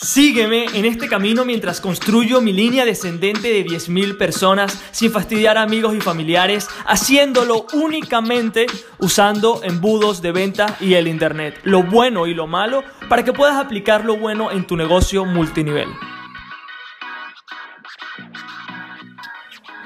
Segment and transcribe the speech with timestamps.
[0.00, 5.62] Sígueme en este camino mientras construyo mi línea descendente de 10.000 personas sin fastidiar a
[5.62, 8.66] amigos y familiares, haciéndolo únicamente
[9.00, 13.56] usando embudos de venta y el Internet, lo bueno y lo malo, para que puedas
[13.56, 15.88] aplicar lo bueno en tu negocio multinivel.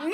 [0.03, 0.13] Muy,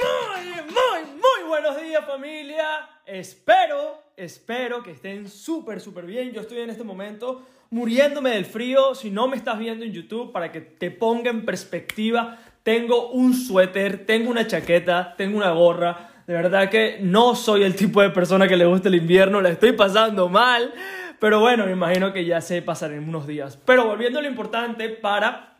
[0.63, 2.89] muy, muy buenos días familia.
[3.05, 6.31] Espero, espero que estén súper, súper bien.
[6.31, 8.95] Yo estoy en este momento muriéndome del frío.
[8.95, 13.35] Si no me estás viendo en YouTube, para que te ponga en perspectiva, tengo un
[13.35, 16.11] suéter, tengo una chaqueta, tengo una gorra.
[16.27, 19.49] De verdad que no soy el tipo de persona que le gusta el invierno, la
[19.51, 20.73] estoy pasando mal.
[21.19, 23.59] Pero bueno, me imagino que ya se pasará en unos días.
[23.65, 25.59] Pero volviendo a lo importante, para,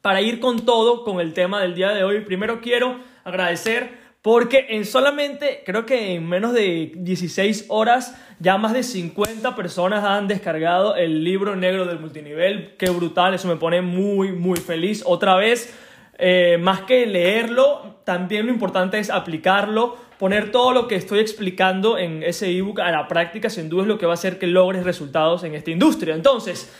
[0.00, 4.66] para ir con todo, con el tema del día de hoy, primero quiero agradecer porque
[4.70, 10.26] en solamente, creo que en menos de 16 horas, ya más de 50 personas han
[10.26, 12.74] descargado el libro negro del multinivel.
[12.76, 15.04] Qué brutal, eso me pone muy, muy feliz.
[15.06, 15.72] Otra vez,
[16.18, 21.96] eh, más que leerlo, también lo importante es aplicarlo, poner todo lo que estoy explicando
[21.96, 24.48] en ese ebook a la práctica, sin duda es lo que va a hacer que
[24.48, 26.16] logres resultados en esta industria.
[26.16, 26.74] Entonces,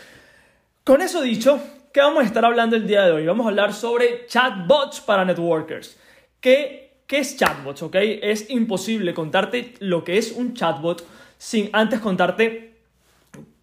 [0.83, 1.61] con eso dicho,
[1.93, 3.25] ¿qué vamos a estar hablando el día de hoy?
[3.25, 5.97] Vamos a hablar sobre chatbots para networkers.
[6.41, 7.83] ¿Qué ¿Qué es chatbots?
[7.83, 7.95] ¿Ok?
[7.95, 12.73] Es imposible contarte lo que es un chatbot sin antes contarte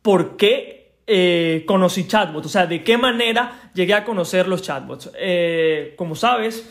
[0.01, 5.11] por qué eh, conocí chatbots, o sea, de qué manera llegué a conocer los chatbots.
[5.19, 6.67] Eh, como sabes,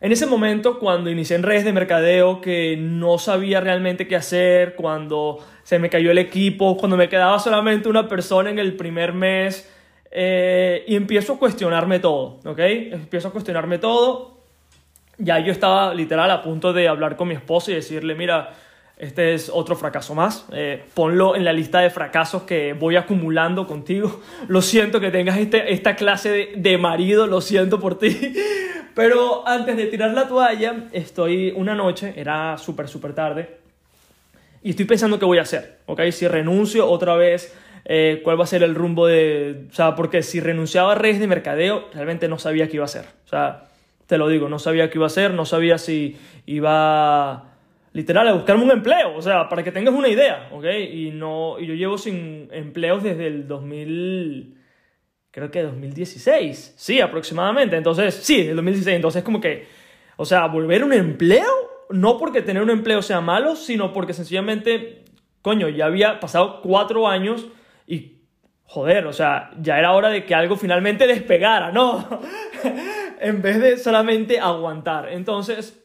[0.00, 4.74] en ese momento, cuando inicié en redes de mercadeo, que no sabía realmente qué hacer,
[4.74, 9.12] cuando se me cayó el equipo, cuando me quedaba solamente una persona en el primer
[9.12, 9.70] mes,
[10.10, 12.58] eh, y empiezo a cuestionarme todo, ¿ok?
[12.58, 14.35] Empiezo a cuestionarme todo
[15.18, 18.54] ya yo estaba literal a punto de hablar con mi esposo y decirle, mira,
[18.96, 23.66] este es otro fracaso más, eh, ponlo en la lista de fracasos que voy acumulando
[23.66, 24.20] contigo.
[24.48, 28.34] Lo siento que tengas este, esta clase de, de marido, lo siento por ti.
[28.94, 33.58] Pero antes de tirar la toalla, estoy una noche, era súper, súper tarde,
[34.62, 36.00] y estoy pensando qué voy a hacer, ¿ok?
[36.10, 39.66] Si renuncio otra vez, eh, cuál va a ser el rumbo de...
[39.70, 42.86] O sea, porque si renunciaba a redes de mercadeo, realmente no sabía qué iba a
[42.86, 43.04] hacer.
[43.26, 43.66] O sea,
[44.06, 47.56] te lo digo, no sabía qué iba a hacer, no sabía si iba
[47.92, 50.66] literal a buscarme un empleo, o sea, para que tengas una idea, ¿ok?
[50.92, 54.54] Y, no, y yo llevo sin empleos desde el 2000,
[55.30, 59.66] creo que 2016, sí, aproximadamente, entonces, sí, el 2016, entonces como que,
[60.16, 61.50] o sea, volver un empleo,
[61.88, 65.04] no porque tener un empleo sea malo, sino porque sencillamente,
[65.40, 67.46] coño, ya había pasado cuatro años
[67.86, 68.16] y
[68.64, 72.20] joder, o sea, ya era hora de que algo finalmente despegara, ¿no?
[73.20, 75.08] en vez de solamente aguantar.
[75.10, 75.82] Entonces,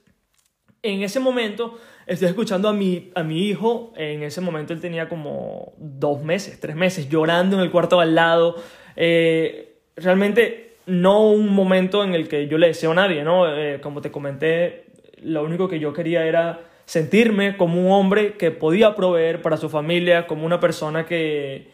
[0.83, 1.77] en ese momento,
[2.07, 6.59] estoy escuchando a mi, a mi hijo, en ese momento él tenía como dos meses,
[6.59, 8.55] tres meses, llorando en el cuarto al lado.
[8.95, 13.47] Eh, realmente no un momento en el que yo le deseo a nadie, ¿no?
[13.55, 14.85] Eh, como te comenté,
[15.21, 19.69] lo único que yo quería era sentirme como un hombre que podía proveer para su
[19.69, 21.69] familia, como una persona que,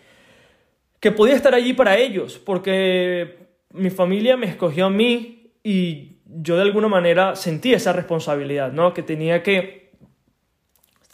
[1.00, 3.38] que podía estar allí para ellos, porque
[3.72, 5.37] mi familia me escogió a mí
[5.68, 8.94] y yo de alguna manera sentí esa responsabilidad, ¿no?
[8.94, 9.92] Que tenía que,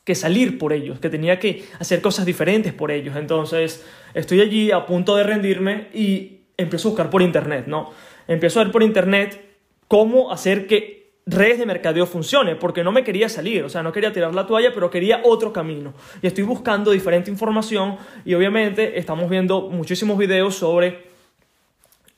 [0.04, 3.16] que salir por ellos, que tenía que hacer cosas diferentes por ellos.
[3.16, 3.84] Entonces
[4.14, 7.94] estoy allí a punto de rendirme y empiezo a buscar por internet, ¿no?
[8.28, 9.44] Empiezo a ver por internet
[9.88, 13.92] cómo hacer que redes de mercadeo funcione, porque no me quería salir, o sea, no
[13.92, 15.96] quería tirar la toalla, pero quería otro camino.
[16.22, 21.06] Y estoy buscando diferente información y obviamente estamos viendo muchísimos videos sobre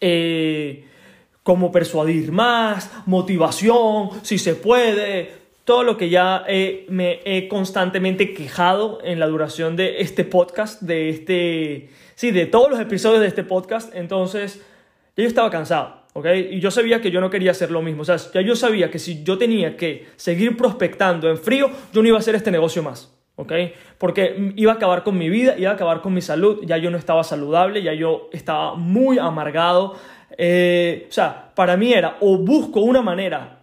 [0.02, 0.86] eh,
[1.46, 5.32] cómo persuadir más, motivación, si se puede,
[5.64, 6.44] todo lo que ya
[6.90, 12.70] me he constantemente quejado en la duración de este podcast, de este, sí, de todos
[12.70, 14.60] los episodios de este podcast, entonces
[15.16, 16.28] yo estaba cansado ¿ok?
[16.52, 18.02] Y yo sabía que yo no quería hacer lo mismo.
[18.02, 22.02] O sea, ya yo sabía que si yo tenía que seguir prospectando en frío, yo
[22.02, 23.52] no iba a hacer este negocio más, ¿ok?
[23.98, 26.90] Porque iba a acabar con mi vida, iba a acabar con mi salud, ya yo
[26.90, 29.96] no estaba saludable, ya yo estaba muy amargado.
[30.38, 33.60] Eh, o sea, para mí era o busco una manera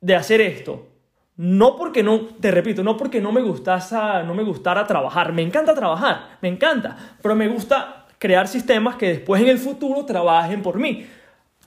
[0.00, 0.88] de hacer esto,
[1.36, 5.42] no porque no, te repito, no porque no me gustara, no me gustara trabajar, me
[5.42, 10.62] encanta trabajar, me encanta, pero me gusta crear sistemas que después en el futuro trabajen
[10.62, 11.06] por mí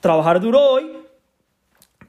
[0.00, 0.90] trabajar duro hoy,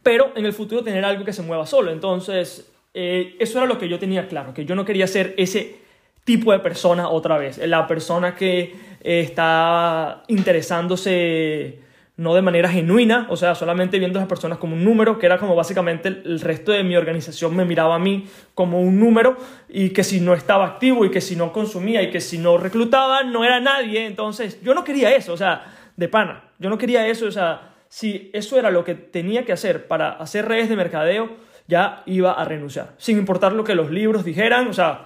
[0.01, 1.91] pero en el futuro tener algo que se mueva solo.
[1.91, 5.80] Entonces, eh, eso era lo que yo tenía claro, que yo no quería ser ese
[6.24, 11.80] tipo de persona otra vez, la persona que eh, está interesándose
[12.21, 15.25] no de manera genuina, o sea, solamente viendo a las personas como un número, que
[15.25, 19.38] era como básicamente el, resto de mi organización me miraba a mí como un número
[19.68, 22.59] y que si no estaba activo y que si no consumía y que si no
[22.59, 25.65] reclutaba no era nadie, entonces yo no quería eso, o sea,
[25.97, 29.53] de pana, Yo no quería eso, o sea, si eso era lo que tenía que
[29.53, 33.89] hacer para hacer redes de mercadeo, ya iba a renunciar, sin importar lo que los
[33.89, 35.06] libros dijeran, o sea,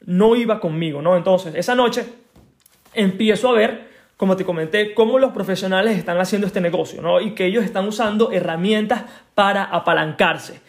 [0.00, 1.16] no iba conmigo, ¿no?
[1.16, 2.06] Entonces, esa noche
[2.92, 3.85] empiezo a ver,
[4.16, 7.20] como te comenté, cómo los profesionales están haciendo este negocio, ¿no?
[7.20, 9.04] Y que ellos están usando herramientas
[9.34, 10.60] para apalancarse.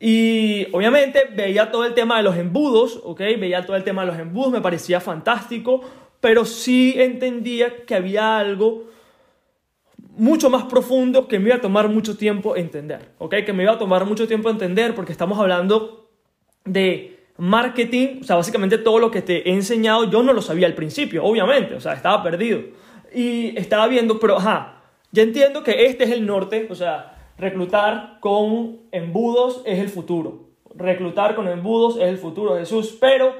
[0.00, 3.20] Y obviamente veía todo el tema de los embudos, ¿ok?
[3.38, 5.80] Veía todo el tema de los embudos, me parecía fantástico,
[6.20, 8.88] pero sí entendía que había algo
[10.16, 13.36] mucho más profundo que me iba a tomar mucho tiempo entender, ¿ok?
[13.46, 16.08] Que me iba a tomar mucho tiempo entender porque estamos hablando
[16.64, 20.66] de marketing, o sea, básicamente todo lo que te he enseñado yo no lo sabía
[20.66, 22.60] al principio, obviamente, o sea, estaba perdido.
[23.14, 28.18] Y estaba viendo, pero ajá, ya entiendo que este es el norte, o sea, reclutar
[28.20, 30.48] con embudos es el futuro.
[30.74, 33.34] Reclutar con embudos es el futuro, Jesús, pero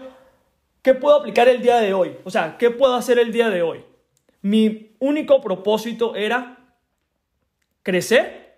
[0.82, 2.16] ¿qué puedo aplicar el día de hoy?
[2.24, 3.84] O sea, ¿qué puedo hacer el día de hoy?
[4.40, 6.58] Mi único propósito era
[7.82, 8.56] crecer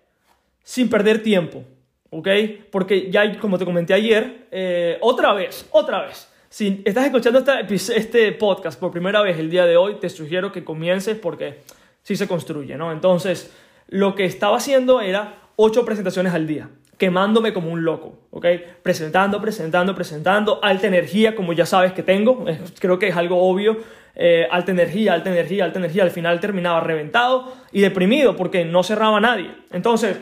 [0.63, 1.63] sin perder tiempo,
[2.09, 2.27] ¿ok?
[2.71, 7.97] Porque ya, como te comenté ayer, eh, otra vez, otra vez, si estás escuchando este,
[7.97, 11.61] este podcast por primera vez el día de hoy, te sugiero que comiences porque
[12.03, 12.91] sí se construye, ¿no?
[12.91, 13.53] Entonces,
[13.87, 18.45] lo que estaba haciendo era ocho presentaciones al día, quemándome como un loco, ¿ok?
[18.83, 22.43] Presentando, presentando, presentando, alta energía, como ya sabes que tengo,
[22.79, 23.77] creo que es algo obvio,
[24.15, 28.83] eh, alta energía, alta energía, alta energía, al final terminaba reventado y deprimido porque no
[28.83, 29.55] cerraba nadie.
[29.71, 30.17] Entonces,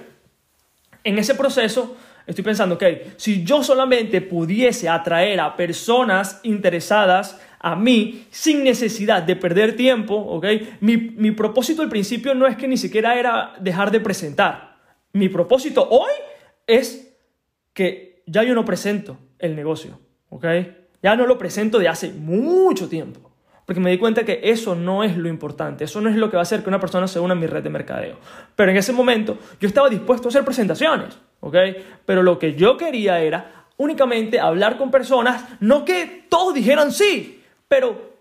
[1.03, 1.97] en ese proceso
[2.29, 2.83] estoy pensando, ok,
[3.17, 10.15] si yo solamente pudiese atraer a personas interesadas a mí sin necesidad de perder tiempo,
[10.15, 10.45] ¿ok?
[10.79, 14.77] Mi, mi propósito al principio no es que ni siquiera era dejar de presentar.
[15.11, 16.11] Mi propósito hoy
[16.67, 17.17] es
[17.73, 19.99] que ya yo no presento el negocio,
[20.29, 20.45] ¿ok?
[21.01, 23.28] Ya no lo presento de hace mucho tiempo
[23.69, 26.38] porque me di cuenta que eso no es lo importante, eso no es lo que
[26.38, 28.18] va a hacer que una persona se una a mi red de mercadeo.
[28.56, 31.56] Pero en ese momento yo estaba dispuesto a hacer presentaciones, ¿ok?
[32.04, 37.44] Pero lo que yo quería era únicamente hablar con personas, no que todos dijeran sí,
[37.68, 38.16] pero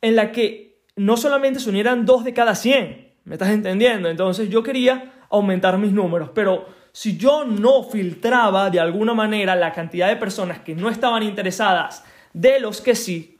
[0.00, 4.08] en la que no solamente se unieran dos de cada 100, ¿me estás entendiendo?
[4.08, 9.74] Entonces yo quería aumentar mis números, pero si yo no filtraba de alguna manera la
[9.74, 12.02] cantidad de personas que no estaban interesadas
[12.32, 13.35] de los que sí,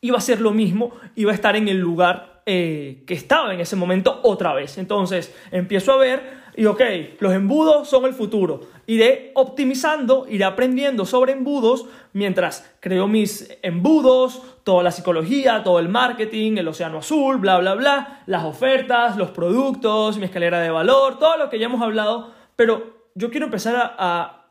[0.00, 3.60] iba a ser lo mismo, iba a estar en el lugar eh, que estaba en
[3.60, 4.78] ese momento otra vez.
[4.78, 6.80] Entonces empiezo a ver y ok,
[7.20, 8.62] los embudos son el futuro.
[8.86, 15.88] Iré optimizando, iré aprendiendo sobre embudos mientras creo mis embudos, toda la psicología, todo el
[15.88, 21.18] marketing, el océano azul, bla, bla, bla, las ofertas, los productos, mi escalera de valor,
[21.20, 22.32] todo lo que ya hemos hablado.
[22.56, 24.46] Pero yo quiero empezar a, a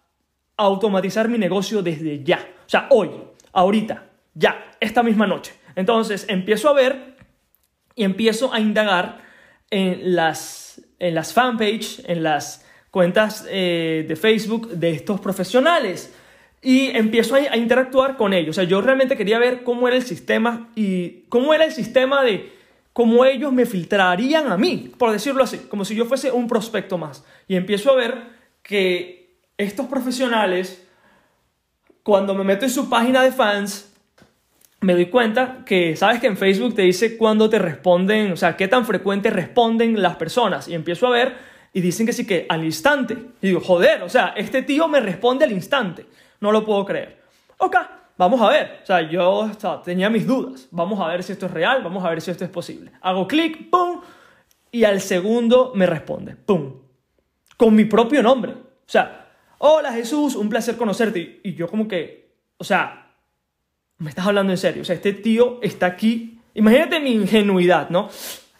[0.55, 2.37] automatizar mi negocio desde ya.
[2.37, 3.09] O sea, hoy,
[3.51, 5.53] ahorita, ya, esta misma noche.
[5.75, 7.15] Entonces empiezo a ver
[7.95, 9.21] y empiezo a indagar
[9.69, 16.13] en las, en las fanpage, en las cuentas eh, de Facebook de estos profesionales
[16.61, 18.57] y empiezo a, a, interactuar con ellos.
[18.57, 22.23] O sea, yo realmente quería ver cómo era el sistema y cómo era el sistema
[22.23, 22.57] de
[22.93, 26.97] cómo ellos me filtrarían a mí, por decirlo así, como si yo fuese un prospecto
[26.97, 27.23] más.
[27.47, 28.23] Y empiezo a ver
[28.63, 30.83] que estos profesionales,
[32.01, 33.93] cuando me meto en su página de fans,
[34.81, 38.55] me doy cuenta que, sabes que en Facebook te dice cuándo te responden, o sea,
[38.55, 40.67] qué tan frecuente responden las personas.
[40.67, 41.35] Y empiezo a ver
[41.73, 43.17] y dicen que sí que al instante.
[43.41, 46.05] Y digo, joder, o sea, este tío me responde al instante.
[46.39, 47.21] No lo puedo creer.
[47.57, 47.75] Ok,
[48.17, 48.79] vamos a ver.
[48.83, 49.51] O sea, yo
[49.83, 50.67] tenía mis dudas.
[50.71, 52.91] Vamos a ver si esto es real, vamos a ver si esto es posible.
[53.01, 54.01] Hago clic, ¡pum!
[54.71, 56.73] Y al segundo me responde, ¡pum!
[57.57, 58.51] Con mi propio nombre.
[58.53, 61.41] O sea, hola Jesús, un placer conocerte.
[61.43, 63.06] Y yo como que, o sea,
[63.99, 64.81] me estás hablando en serio.
[64.81, 66.39] O sea, este tío está aquí.
[66.53, 68.09] Imagínate mi ingenuidad, ¿no?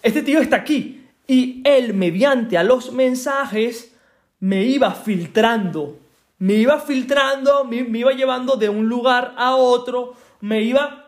[0.02, 1.06] Este tío está aquí.
[1.28, 3.96] Y él, mediante a los mensajes,
[4.40, 6.00] me iba filtrando.
[6.40, 10.14] Me iba filtrando, me, iba llevando de un lugar a otro.
[10.42, 11.04] Me iba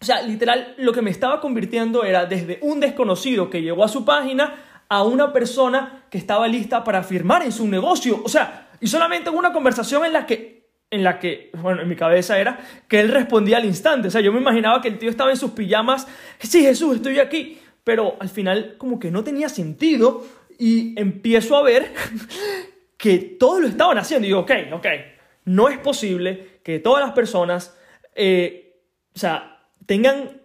[0.00, 3.88] o sea, literal, lo que me estaba convirtiendo era desde un desconocido que llegó a
[3.88, 4.54] su página
[4.90, 8.20] a una persona que estaba lista para firmar en su negocio.
[8.22, 10.53] O sea, y solamente en una conversación en la que
[10.94, 14.08] en la que, bueno, en mi cabeza era que él respondía al instante.
[14.08, 16.06] O sea, yo me imaginaba que el tío estaba en sus pijamas,
[16.38, 17.58] sí, Jesús, estoy aquí.
[17.82, 20.24] Pero al final como que no tenía sentido
[20.56, 21.92] y empiezo a ver
[22.96, 24.24] que todos lo estaban haciendo.
[24.24, 24.86] Y digo, ok, ok,
[25.46, 27.76] no es posible que todas las personas,
[28.14, 28.78] eh,
[29.14, 30.40] o sea, tengan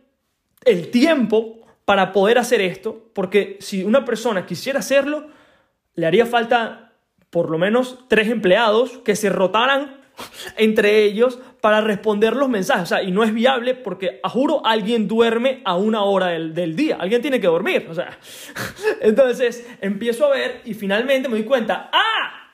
[0.65, 5.27] el tiempo para poder hacer esto, porque si una persona quisiera hacerlo,
[5.93, 6.93] le haría falta
[7.29, 9.98] por lo menos tres empleados que se rotaran
[10.57, 12.83] entre ellos para responder los mensajes.
[12.83, 16.53] O sea, y no es viable porque, a juro, alguien duerme a una hora del,
[16.53, 16.97] del, día.
[16.99, 17.87] Alguien tiene que dormir.
[17.89, 18.17] O sea,
[19.01, 22.51] entonces empiezo a ver y finalmente me doy cuenta, ¡ah!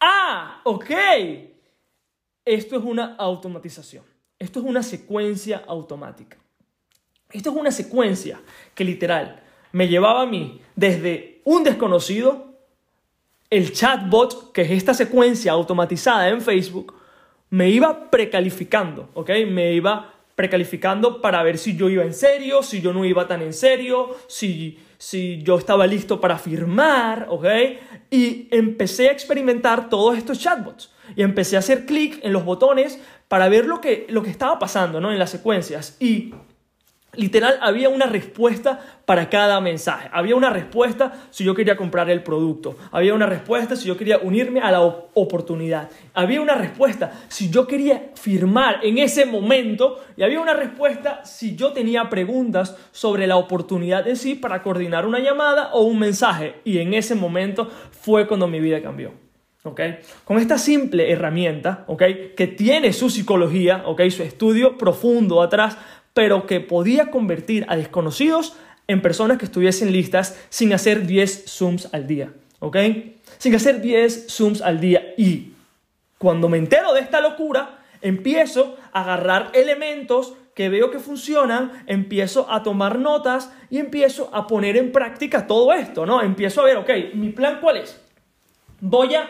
[0.00, 0.60] ¡ah!
[0.64, 0.90] Ok.
[2.44, 4.04] Esto es una automatización.
[4.38, 6.36] Esto es una secuencia automática.
[7.30, 8.40] Esto es una secuencia
[8.74, 12.55] que literal me llevaba a mí desde un desconocido,
[13.50, 16.94] el chatbot, que es esta secuencia automatizada en Facebook,
[17.50, 19.30] me iba precalificando, ¿ok?
[19.48, 23.40] Me iba precalificando para ver si yo iba en serio, si yo no iba tan
[23.40, 27.46] en serio, si, si yo estaba listo para firmar, ¿ok?
[28.10, 33.00] Y empecé a experimentar todos estos chatbots y empecé a hacer clic en los botones
[33.28, 35.10] para ver lo que, lo que estaba pasando, ¿no?
[35.10, 36.34] En las secuencias y
[37.14, 40.10] Literal, había una respuesta para cada mensaje.
[40.12, 42.76] Había una respuesta si yo quería comprar el producto.
[42.90, 45.90] Había una respuesta si yo quería unirme a la oportunidad.
[46.12, 49.98] Había una respuesta si yo quería firmar en ese momento.
[50.16, 55.06] Y había una respuesta si yo tenía preguntas sobre la oportunidad en sí para coordinar
[55.06, 56.56] una llamada o un mensaje.
[56.64, 59.26] Y en ese momento fue cuando mi vida cambió.
[59.66, 59.98] ¿Okay?
[60.24, 62.34] Con esta simple herramienta, ¿okay?
[62.36, 64.12] que tiene su psicología, ¿okay?
[64.12, 65.76] su estudio profundo atrás,
[66.16, 68.56] pero que podía convertir a desconocidos
[68.86, 72.78] en personas que estuviesen listas sin hacer 10 zooms al día, ¿ok?
[73.36, 75.12] Sin hacer 10 zooms al día.
[75.18, 75.52] Y
[76.16, 82.50] cuando me entero de esta locura, empiezo a agarrar elementos que veo que funcionan, empiezo
[82.50, 86.22] a tomar notas y empiezo a poner en práctica todo esto, ¿no?
[86.22, 88.00] Empiezo a ver, ok, mi plan cuál es.
[88.80, 89.28] Voy a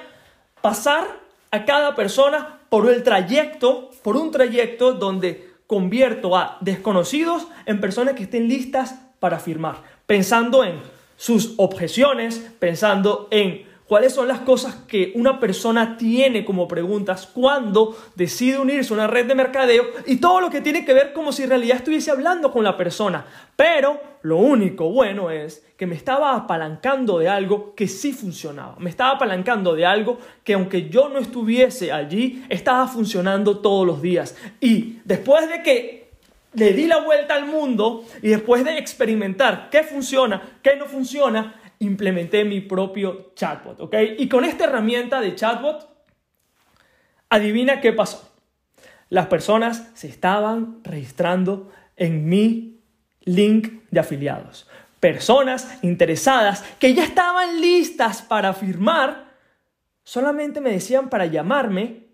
[0.60, 1.04] pasar
[1.50, 8.14] a cada persona por el trayecto, por un trayecto donde convierto a desconocidos en personas
[8.14, 10.80] que estén listas para firmar, pensando en
[11.16, 17.96] sus objeciones, pensando en cuáles son las cosas que una persona tiene como preguntas cuando
[18.14, 21.32] decide unirse a una red de mercadeo y todo lo que tiene que ver como
[21.32, 23.24] si en realidad estuviese hablando con la persona.
[23.56, 28.76] Pero lo único bueno es que me estaba apalancando de algo que sí funcionaba.
[28.78, 34.00] Me estaba apalancando de algo que aunque yo no estuviese allí, estaba funcionando todos los
[34.00, 34.36] días.
[34.60, 36.08] Y después de que
[36.54, 41.60] le di la vuelta al mundo y después de experimentar qué funciona, qué no funciona,
[41.80, 43.94] implementé mi propio chatbot, ¿ok?
[44.18, 45.86] Y con esta herramienta de chatbot,
[47.28, 48.32] adivina qué pasó.
[49.10, 52.80] Las personas se estaban registrando en mi
[53.24, 54.66] link de afiliados.
[55.00, 59.34] Personas interesadas que ya estaban listas para firmar,
[60.02, 62.06] solamente me decían para llamarme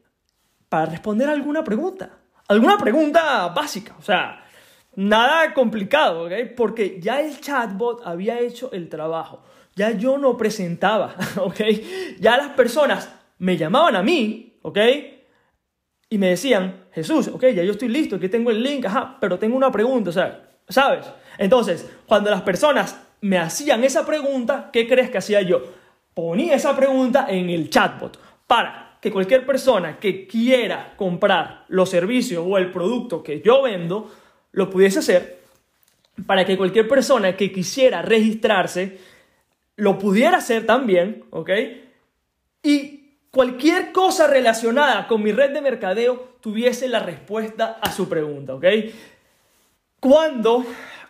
[0.69, 2.19] para responder alguna pregunta.
[2.49, 4.45] Alguna pregunta básica, o sea,
[4.97, 6.33] nada complicado, ¿ok?
[6.57, 9.43] Porque ya el chatbot había hecho el trabajo
[9.75, 11.61] ya yo no presentaba, ¿ok?
[12.19, 14.79] Ya las personas me llamaban a mí, ¿ok?
[16.09, 19.39] Y me decían, Jesús, ok, ya yo estoy listo, aquí tengo el link, ajá, pero
[19.39, 21.07] tengo una pregunta, o sea, ¿sabes?
[21.38, 25.62] Entonces, cuando las personas me hacían esa pregunta, ¿qué crees que hacía yo?
[26.14, 32.45] Ponía esa pregunta en el chatbot para que cualquier persona que quiera comprar los servicios
[32.47, 34.12] o el producto que yo vendo,
[34.52, 35.41] lo pudiese hacer,
[36.26, 38.99] para que cualquier persona que quisiera registrarse,
[39.76, 41.50] lo pudiera hacer también, ¿ok?
[42.62, 48.55] Y cualquier cosa relacionada con mi red de mercadeo tuviese la respuesta a su pregunta,
[48.55, 48.64] ¿ok?
[50.02, 50.66] Cuando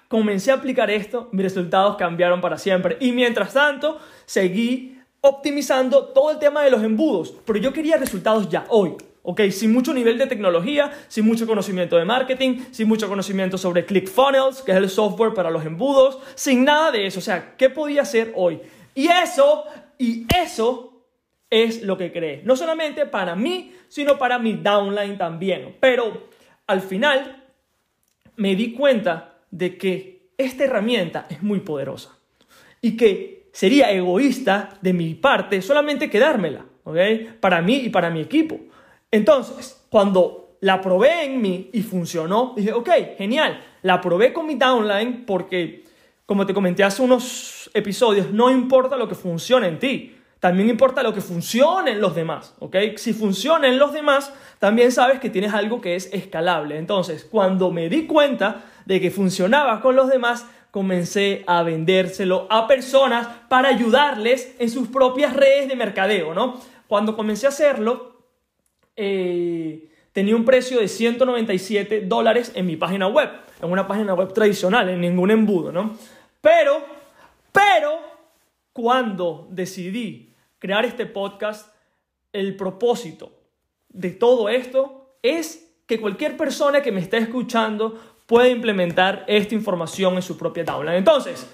[0.08, 2.98] comencé a aplicar esto, mis resultados cambiaron para siempre.
[3.00, 8.50] Y mientras tanto, seguí optimizando todo el tema de los embudos, pero yo quería resultados
[8.50, 8.94] ya, hoy.
[9.22, 9.40] ¿ok?
[9.50, 14.60] Sin mucho nivel de tecnología, sin mucho conocimiento de marketing, sin mucho conocimiento sobre ClickFunnels,
[14.60, 17.20] que es el software para los embudos, sin nada de eso.
[17.20, 18.60] O sea, ¿qué podía hacer hoy?
[18.94, 19.64] Y eso,
[19.96, 21.06] y eso
[21.48, 22.42] es lo que creé.
[22.44, 25.78] No solamente para mí, sino para mi downline también.
[25.80, 26.28] Pero
[26.66, 27.41] al final
[28.36, 32.18] me di cuenta de que esta herramienta es muy poderosa
[32.80, 36.96] y que sería egoísta de mi parte solamente quedármela, ¿ok?
[37.40, 38.58] Para mí y para mi equipo.
[39.10, 44.54] Entonces, cuando la probé en mí y funcionó, dije, ok, genial, la probé con mi
[44.54, 45.84] downline porque,
[46.24, 51.04] como te comenté hace unos episodios, no importa lo que funcione en ti, también importa
[51.04, 52.74] lo que funcione en los demás, ¿ok?
[52.96, 56.78] Si funciona en los demás, también sabes que tienes algo que es escalable.
[56.78, 62.66] Entonces, cuando me di cuenta de que funcionaba con los demás, comencé a vendérselo a
[62.66, 66.60] personas para ayudarles en sus propias redes de mercadeo, ¿no?
[66.88, 68.24] Cuando comencé a hacerlo,
[68.96, 73.30] eh, tenía un precio de 197 dólares en mi página web,
[73.62, 75.96] en una página web tradicional, en ningún embudo, ¿no?
[76.40, 76.82] Pero,
[77.52, 78.00] pero,
[78.72, 80.31] cuando decidí
[80.62, 81.74] crear este podcast,
[82.32, 83.32] el propósito
[83.88, 90.14] de todo esto es que cualquier persona que me esté escuchando puede implementar esta información
[90.14, 90.98] en su propia downline.
[90.98, 91.48] Entonces,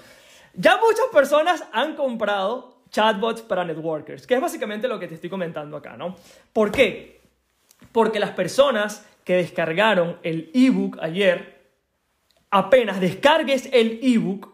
[0.53, 5.31] ya muchas personas han comprado chatbots para networkers, que es básicamente lo que te estoy
[5.31, 6.15] comentando acá, ¿no?
[6.53, 7.19] ¿Por qué?
[7.91, 11.63] Porque las personas que descargaron el ebook ayer,
[12.51, 14.53] apenas descargues el ebook,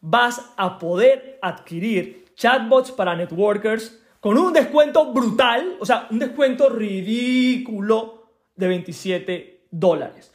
[0.00, 6.68] vas a poder adquirir chatbots para networkers con un descuento brutal, o sea, un descuento
[6.68, 10.32] ridículo de 27 dólares.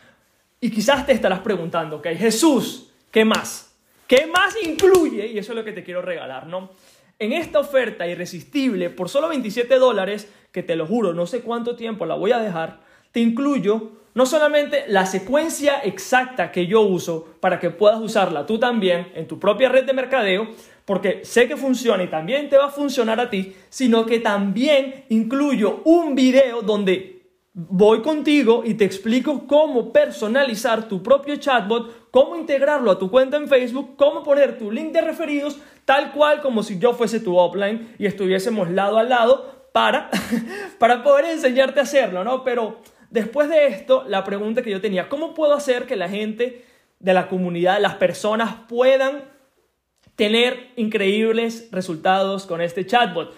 [0.60, 3.75] Y quizás te estarás preguntando, ok, Jesús, ¿qué más?
[4.08, 5.27] ¿Qué más incluye?
[5.27, 6.72] Y eso es lo que te quiero regalar, ¿no?
[7.20, 11.75] En esta oferta irresistible por solo 27 dólares, que te lo juro, no sé cuánto
[11.75, 17.36] tiempo la voy a dejar, te incluyo no solamente la secuencia exacta que yo uso
[17.39, 20.48] para que puedas usarla tú también en tu propia red de mercadeo,
[20.88, 25.03] porque sé que funciona y también te va a funcionar a ti, sino que también
[25.10, 27.22] incluyo un video donde
[27.53, 33.36] voy contigo y te explico cómo personalizar tu propio chatbot, cómo integrarlo a tu cuenta
[33.36, 37.38] en Facebook, cómo poner tu link de referidos, tal cual como si yo fuese tu
[37.38, 40.10] offline y estuviésemos lado a lado para,
[40.79, 42.44] para poder enseñarte a hacerlo, ¿no?
[42.44, 42.79] Pero
[43.10, 46.65] Después de esto, la pregunta que yo tenía, ¿cómo puedo hacer que la gente
[47.00, 49.24] de la comunidad, las personas puedan
[50.18, 53.34] tener increíbles resultados con este chatbot?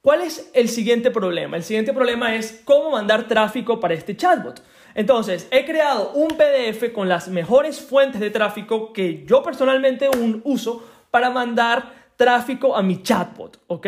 [0.00, 1.58] ¿Cuál es el siguiente problema?
[1.58, 4.62] El siguiente problema es cómo mandar tráfico para este chatbot.
[4.94, 10.08] Entonces, he creado un PDF con las mejores fuentes de tráfico que yo personalmente
[10.44, 13.86] uso para mandar tráfico a mi chatbot, ¿ok?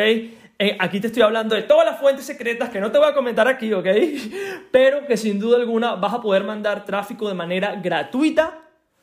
[0.57, 3.15] Eh, aquí te estoy hablando de todas las fuentes secretas que no te voy a
[3.15, 3.87] comentar aquí, ¿ok?
[4.71, 8.59] Pero que sin duda alguna vas a poder mandar tráfico de manera gratuita,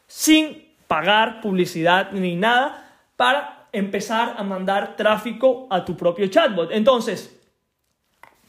[0.08, 2.91] sin pagar publicidad ni nada,
[3.22, 6.72] para empezar a mandar tráfico a tu propio chatbot.
[6.72, 7.40] Entonces,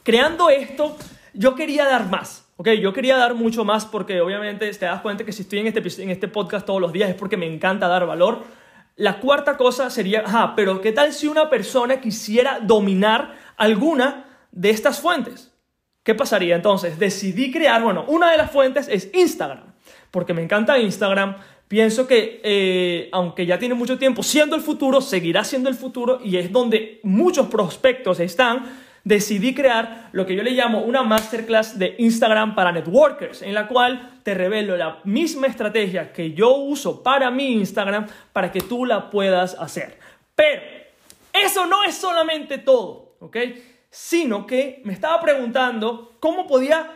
[0.01, 0.97] creando esto,
[1.35, 2.47] yo quería dar más.
[2.57, 2.69] ¿ok?
[2.81, 6.01] Yo quería dar mucho más porque obviamente te das cuenta que si estoy en este,
[6.01, 8.43] en este podcast todos los días es porque me encanta dar valor
[8.95, 14.71] la cuarta cosa sería, ah, pero ¿qué tal si una persona quisiera dominar alguna de
[14.71, 15.51] estas fuentes?
[16.03, 16.99] ¿Qué pasaría entonces?
[16.99, 19.73] Decidí crear, bueno, una de las fuentes es Instagram,
[20.11, 21.37] porque me encanta Instagram.
[21.73, 26.19] Pienso que eh, aunque ya tiene mucho tiempo siendo el futuro, seguirá siendo el futuro
[26.23, 31.79] y es donde muchos prospectos están decidí crear lo que yo le llamo una masterclass
[31.79, 37.01] de Instagram para networkers, en la cual te revelo la misma estrategia que yo uso
[37.01, 39.97] para mi Instagram para que tú la puedas hacer.
[40.35, 40.61] Pero
[41.33, 43.37] eso no es solamente todo, ¿ok?
[43.89, 46.91] Sino que me estaba preguntando cómo podía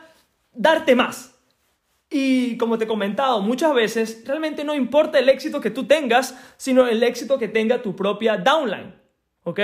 [0.54, 1.34] darte más.
[2.10, 6.38] Y como te he comentado muchas veces, realmente no importa el éxito que tú tengas,
[6.56, 8.96] sino el éxito que tenga tu propia downline.
[9.44, 9.60] ¿Ok?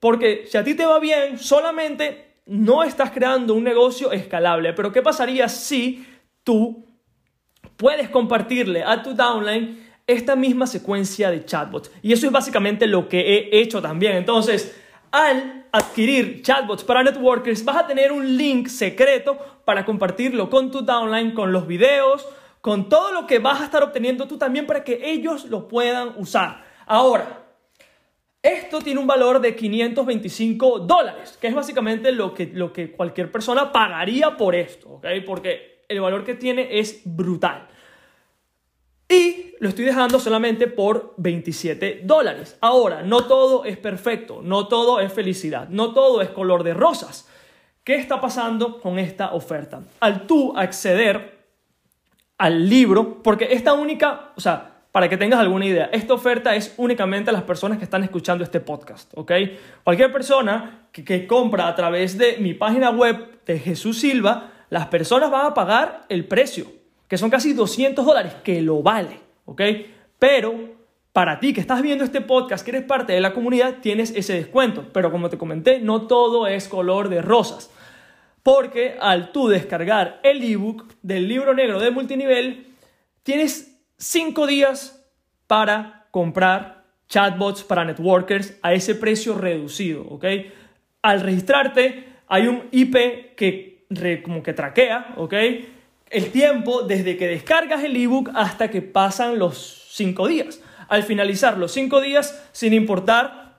[0.00, 4.72] Porque si a ti te va bien, solamente no estás creando un negocio escalable.
[4.72, 6.06] Pero ¿qué pasaría si
[6.42, 6.84] tú
[7.76, 11.90] puedes compartirle a tu downline esta misma secuencia de chatbots?
[12.02, 14.16] Y eso es básicamente lo que he hecho también.
[14.16, 14.76] Entonces,
[15.10, 20.82] al adquirir chatbots para networkers, vas a tener un link secreto para compartirlo con tu
[20.82, 22.26] downline, con los videos,
[22.60, 26.14] con todo lo que vas a estar obteniendo tú también para que ellos lo puedan
[26.16, 26.64] usar.
[26.86, 27.44] Ahora,
[28.42, 33.32] esto tiene un valor de 525 dólares, que es básicamente lo que, lo que cualquier
[33.32, 35.00] persona pagaría por esto.
[35.26, 37.68] Porque el valor que tiene es brutal.
[39.08, 42.56] Y lo estoy dejando solamente por 27 dólares.
[42.60, 47.28] Ahora, no todo es perfecto, no todo es felicidad, no todo es color de rosas.
[47.84, 49.82] ¿Qué está pasando con esta oferta?
[50.00, 51.36] Al tú acceder
[52.38, 56.74] al libro, porque esta única, o sea, para que tengas alguna idea, esta oferta es
[56.78, 59.32] únicamente a las personas que están escuchando este podcast, ¿ok?
[59.84, 65.30] Cualquier persona que, compra a través de mi página web de Jesús Silva, las personas
[65.30, 66.66] van a pagar el precio,
[67.08, 69.62] que son casi 200 dólares, que lo vale, ¿ok?
[70.18, 70.76] Pero
[71.12, 74.34] para ti que estás viendo este podcast, que eres parte de la comunidad, tienes ese
[74.34, 74.84] descuento.
[74.92, 77.70] Pero como te comenté, no todo es color de rosas.
[78.42, 82.66] Porque al tú descargar el ebook del libro negro de multinivel,
[83.22, 85.08] tienes cinco días
[85.46, 90.24] para comprar chatbots para networkers a ese precio reducido, ¿ok?
[91.02, 93.86] Al registrarte hay un IP que
[94.22, 95.34] como que traquea, ¿ok?
[96.10, 100.60] El tiempo desde que descargas el ebook hasta que pasan los cinco días.
[100.88, 103.56] Al finalizar los cinco días, sin importar